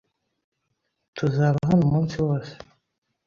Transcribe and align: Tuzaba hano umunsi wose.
Tuzaba 1.15 1.57
hano 1.67 1.83
umunsi 1.87 2.15
wose. 2.25 2.53